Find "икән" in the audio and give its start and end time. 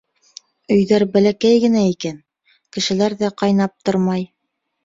1.89-2.17